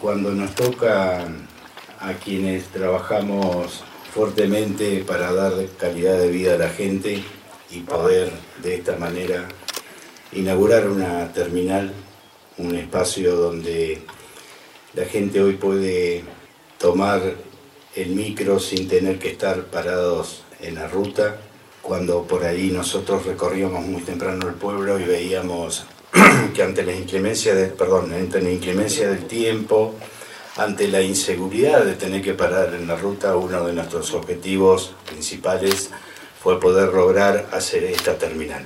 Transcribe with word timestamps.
cuando 0.00 0.32
nos 0.32 0.54
toca 0.54 1.26
a 2.00 2.12
quienes 2.24 2.64
trabajamos 2.66 3.82
fuertemente 4.14 5.04
para 5.04 5.32
dar 5.32 5.52
calidad 5.78 6.18
de 6.18 6.28
vida 6.28 6.54
a 6.54 6.58
la 6.58 6.68
gente 6.68 7.22
y 7.70 7.80
poder 7.80 8.30
de 8.62 8.76
esta 8.76 8.96
manera 8.96 9.48
inaugurar 10.32 10.88
una 10.88 11.32
terminal, 11.32 11.92
un 12.58 12.74
espacio 12.76 13.34
donde 13.36 14.02
la 14.94 15.04
gente 15.04 15.42
hoy 15.42 15.54
puede 15.54 16.24
tomar 16.78 17.20
el 17.96 18.10
micro 18.10 18.60
sin 18.60 18.88
tener 18.88 19.18
que 19.18 19.30
estar 19.30 19.64
parados 19.64 20.42
en 20.60 20.76
la 20.76 20.86
ruta, 20.86 21.38
cuando 21.82 22.22
por 22.22 22.44
ahí 22.44 22.70
nosotros 22.70 23.26
recorríamos 23.26 23.84
muy 23.84 24.02
temprano 24.02 24.48
el 24.48 24.54
pueblo 24.54 24.98
y 24.98 25.04
veíamos 25.04 25.84
que 26.54 26.62
ante 26.62 26.82
la 26.82 26.94
inclemencia, 26.94 27.54
de, 27.54 27.66
perdón, 27.66 28.12
ante 28.12 28.40
la 28.40 28.50
inclemencia 28.50 29.08
del 29.08 29.26
tiempo, 29.26 29.94
ante 30.56 30.88
la 30.88 31.02
inseguridad 31.02 31.84
de 31.84 31.94
tener 31.94 32.22
que 32.22 32.34
parar 32.34 32.74
en 32.74 32.86
la 32.86 32.96
ruta, 32.96 33.36
uno 33.36 33.64
de 33.66 33.72
nuestros 33.72 34.12
objetivos 34.14 34.94
principales 35.06 35.90
fue 36.42 36.58
poder 36.60 36.92
lograr 36.92 37.48
hacer 37.52 37.84
esta 37.84 38.18
terminal. 38.18 38.64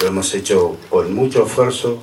Lo 0.00 0.08
hemos 0.08 0.34
hecho 0.34 0.76
con 0.88 1.14
mucho 1.14 1.46
esfuerzo, 1.46 2.02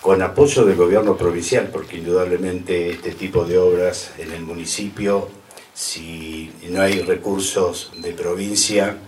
con 0.00 0.22
apoyo 0.22 0.64
del 0.64 0.76
gobierno 0.76 1.16
provincial, 1.16 1.70
porque 1.72 1.98
indudablemente 1.98 2.90
este 2.90 3.12
tipo 3.12 3.44
de 3.44 3.58
obras 3.58 4.12
en 4.18 4.32
el 4.32 4.42
municipio, 4.42 5.28
si 5.74 6.52
no 6.68 6.82
hay 6.82 7.02
recursos 7.02 7.92
de 7.98 8.12
provincia, 8.12 8.98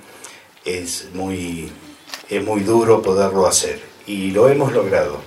es 0.64 1.08
muy, 1.14 1.70
es 2.28 2.44
muy 2.44 2.60
duro 2.60 3.02
poderlo 3.02 3.46
hacer. 3.46 3.89
Y 4.06 4.30
lo 4.30 4.48
hemos 4.48 4.72
logrado. 4.72 5.20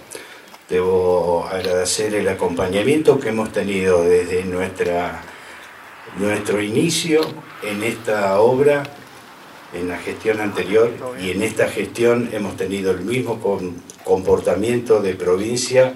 Debo 0.70 1.46
agradecer 1.52 2.16
el 2.16 2.28
acompañamiento 2.28 3.20
que 3.20 3.30
hemos 3.30 3.52
tenido 3.52 4.04
desde 4.04 4.44
nuestra, 4.46 5.22
nuestro 6.18 6.62
inicio 6.62 7.22
en 7.64 7.84
esta 7.84 8.40
obra, 8.40 8.84
en 9.74 9.90
la 9.90 9.98
gestión 9.98 10.40
anterior, 10.40 10.92
y 11.22 11.32
en 11.32 11.44
esta 11.44 11.68
gestión 11.68 12.30
hemos 12.32 12.58
tenido 12.58 12.92
el 12.92 13.02
mismo 13.02 13.40
comportamiento 14.04 15.02
de 15.02 15.16
provincia, 15.16 15.96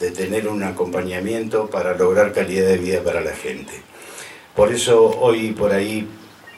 de 0.00 0.10
tener 0.10 0.48
un 0.48 0.62
acompañamiento 0.62 1.68
para 1.68 1.96
lograr 1.96 2.32
calidad 2.32 2.66
de 2.66 2.78
vida 2.78 3.02
para 3.02 3.20
la 3.20 3.34
gente. 3.34 3.72
Por 4.54 4.72
eso 4.72 5.18
hoy 5.20 5.50
por 5.52 5.72
ahí, 5.72 6.06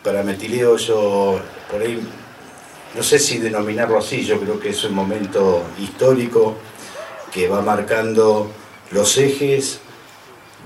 para 0.02 0.22
Metileo, 0.22 0.76
yo 0.76 1.40
por 1.70 1.80
ahí, 1.80 2.00
no 2.96 3.02
sé 3.02 3.18
si 3.18 3.38
denominarlo 3.38 3.98
así, 3.98 4.24
yo 4.24 4.40
creo 4.40 4.58
que 4.58 4.70
es 4.70 4.82
un 4.84 4.94
momento 4.94 5.62
histórico 5.78 6.56
que 7.32 7.46
va 7.46 7.60
marcando 7.60 8.50
los 8.90 9.18
ejes 9.18 9.80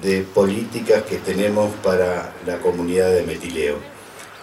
de 0.00 0.22
políticas 0.22 1.02
que 1.02 1.16
tenemos 1.16 1.74
para 1.82 2.32
la 2.46 2.58
comunidad 2.58 3.10
de 3.10 3.24
Metileo. 3.24 3.76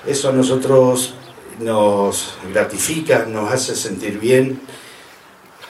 Eso 0.05 0.29
a 0.29 0.33
nosotros 0.33 1.15
nos 1.59 2.35
gratifica, 2.53 3.25
nos 3.25 3.51
hace 3.51 3.75
sentir 3.75 4.19
bien, 4.19 4.59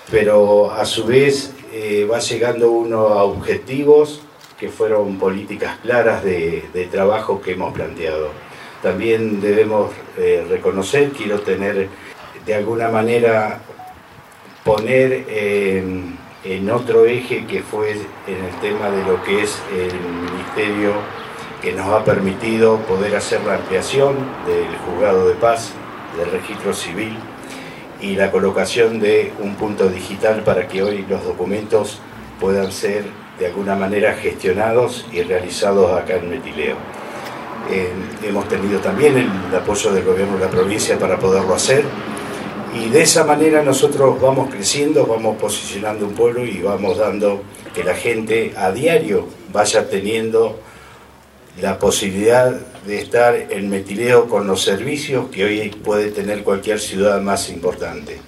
pero 0.09 0.71
a 0.71 0.85
su 0.85 1.05
vez 1.05 1.51
eh, 1.71 2.07
va 2.11 2.19
llegando 2.19 2.71
uno 2.71 3.09
a 3.09 3.23
objetivos 3.23 4.21
que 4.59 4.69
fueron 4.69 5.19
políticas 5.19 5.77
claras 5.83 6.23
de, 6.23 6.89
trabajo 6.91 7.41
que 7.41 7.51
hemos 7.51 7.73
planteado. 7.73 8.29
También 8.81 9.41
debemos 9.41 9.91
eh, 10.17 10.45
reconocer, 10.49 11.11
quiero 11.11 11.39
tener 11.39 11.89
de 12.45 12.55
alguna 12.55 12.89
manera 12.89 13.59
poner 14.63 15.25
en 16.43 16.69
otro 16.69 17.05
eje 17.05 17.45
que 17.45 17.61
fue 17.61 17.91
en 17.91 18.45
el 18.45 18.55
tema 18.61 18.89
de 18.89 19.03
lo 19.03 19.23
que 19.23 19.43
es 19.43 19.61
el 19.71 19.93
Ministerio 20.29 20.93
que 21.61 21.73
nos 21.73 21.87
ha 21.87 22.03
permitido 22.03 22.77
poder 22.81 23.15
hacer 23.15 23.41
la 23.43 23.55
ampliación 23.55 24.15
del 24.45 24.77
juzgado 24.85 25.27
de 25.27 25.35
paz, 25.35 25.73
del 26.17 26.31
registro 26.31 26.73
civil 26.73 27.17
y 27.99 28.15
la 28.15 28.31
colocación 28.31 28.99
de 28.99 29.33
un 29.39 29.55
punto 29.55 29.89
digital 29.89 30.43
para 30.43 30.67
que 30.67 30.83
hoy 30.83 31.05
los 31.09 31.23
documentos 31.23 31.99
puedan 32.39 32.71
ser 32.71 33.05
de 33.39 33.47
alguna 33.47 33.75
manera 33.75 34.13
gestionados 34.13 35.07
y 35.11 35.23
realizados 35.23 35.99
acá 35.99 36.17
en 36.17 36.29
Metileo. 36.29 36.75
Eh, 37.69 37.91
hemos 38.23 38.47
tenido 38.47 38.79
también 38.79 39.17
el 39.17 39.55
apoyo 39.55 39.91
del 39.91 40.05
gobierno 40.05 40.37
de 40.37 40.45
la 40.45 40.49
provincia 40.49 40.97
para 40.97 41.19
poderlo 41.19 41.53
hacer 41.53 41.83
y 42.73 42.89
de 42.89 43.01
esa 43.01 43.23
manera 43.23 43.63
nosotros 43.63 44.21
vamos 44.21 44.49
creciendo, 44.53 45.05
vamos 45.05 45.37
posicionando 45.37 46.05
un 46.05 46.13
pueblo 46.13 46.45
y 46.45 46.61
vamos 46.61 46.97
dando 46.97 47.41
que 47.73 47.83
la 47.83 47.95
gente 47.95 48.53
a 48.55 48.71
diario 48.71 49.27
vaya 49.51 49.89
teniendo 49.89 50.59
la 51.61 51.79
posibilidad 51.79 52.51
de 52.85 52.99
estar 52.99 53.35
en 53.35 53.69
Metileo 53.69 54.27
con 54.27 54.45
los 54.45 54.61
servicios 54.61 55.29
que 55.29 55.45
hoy 55.45 55.69
puede 55.69 56.11
tener 56.11 56.43
cualquier 56.43 56.79
ciudad 56.79 57.19
más 57.21 57.49
importante. 57.49 58.19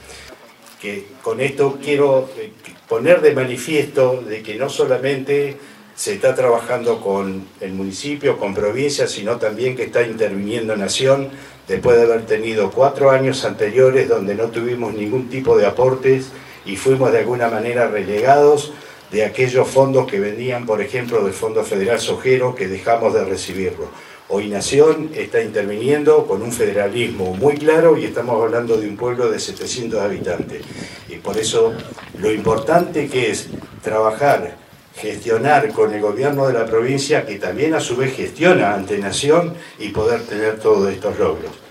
Que 0.81 1.05
con 1.21 1.41
esto 1.41 1.77
quiero 1.83 2.29
eh, 2.37 2.51
poner 2.87 3.21
de 3.21 3.33
manifiesto 3.33 4.21
de 4.21 4.41
que 4.41 4.55
no 4.55 4.69
solamente 4.69 5.57
se 5.99 6.13
está 6.13 6.33
trabajando 6.33 7.01
con 7.01 7.45
el 7.59 7.73
municipio, 7.73 8.37
con 8.37 8.53
provincia, 8.53 9.05
sino 9.05 9.35
también 9.35 9.75
que 9.75 9.83
está 9.83 10.01
interviniendo 10.01 10.77
Nación 10.77 11.27
después 11.67 11.97
de 11.97 12.03
haber 12.03 12.25
tenido 12.25 12.71
cuatro 12.71 13.11
años 13.11 13.43
anteriores 13.43 14.07
donde 14.07 14.33
no 14.33 14.45
tuvimos 14.45 14.93
ningún 14.93 15.27
tipo 15.27 15.57
de 15.57 15.65
aportes 15.65 16.27
y 16.65 16.77
fuimos 16.77 17.11
de 17.11 17.19
alguna 17.19 17.49
manera 17.49 17.89
relegados 17.89 18.71
de 19.11 19.25
aquellos 19.25 19.67
fondos 19.67 20.09
que 20.09 20.21
venían, 20.21 20.65
por 20.65 20.79
ejemplo, 20.79 21.21
del 21.21 21.33
Fondo 21.33 21.65
Federal 21.65 21.99
Sojero, 21.99 22.55
que 22.55 22.69
dejamos 22.69 23.13
de 23.13 23.25
recibirlo. 23.25 23.89
Hoy 24.29 24.47
Nación 24.47 25.11
está 25.13 25.41
interviniendo 25.41 26.25
con 26.25 26.41
un 26.41 26.53
federalismo 26.53 27.33
muy 27.33 27.57
claro 27.57 27.97
y 27.97 28.05
estamos 28.05 28.41
hablando 28.41 28.77
de 28.77 28.87
un 28.87 28.95
pueblo 28.95 29.29
de 29.29 29.37
700 29.37 29.99
habitantes. 29.99 30.61
Y 31.09 31.15
por 31.15 31.37
eso 31.37 31.73
lo 32.17 32.31
importante 32.31 33.09
que 33.09 33.31
es 33.31 33.49
trabajar 33.83 34.68
gestionar 34.99 35.71
con 35.71 35.93
el 35.93 36.01
gobierno 36.01 36.47
de 36.47 36.53
la 36.53 36.65
provincia, 36.65 37.25
que 37.25 37.39
también 37.39 37.73
a 37.73 37.79
su 37.79 37.95
vez 37.95 38.15
gestiona 38.15 38.73
ante 38.73 38.97
Nación, 38.97 39.55
y 39.77 39.89
poder 39.89 40.21
tener 40.23 40.59
todos 40.59 40.91
estos 40.91 41.17
logros. 41.17 41.68